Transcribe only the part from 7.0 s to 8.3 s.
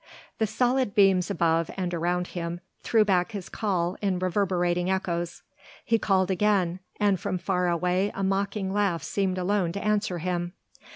from far away a